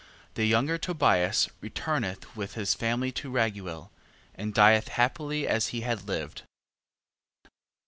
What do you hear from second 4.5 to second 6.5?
dieth happily as he had lived.